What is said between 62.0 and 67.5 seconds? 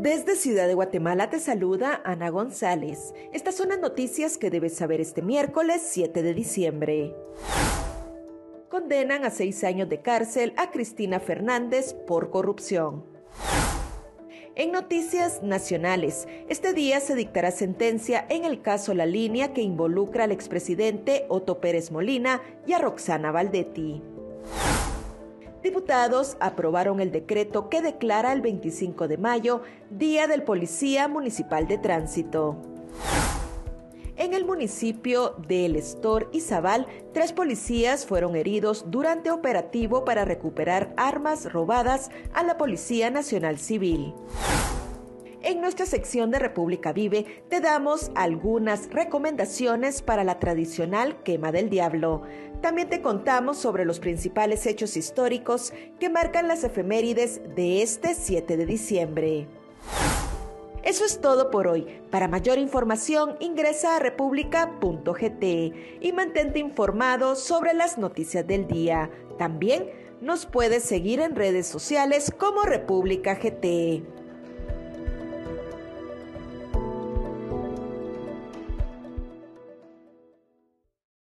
Para mayor información ingresa a república.gt y mantente informado